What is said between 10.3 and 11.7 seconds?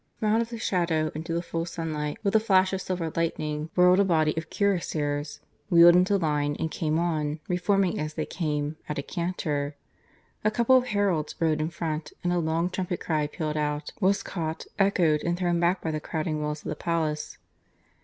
A couple of heralds rode in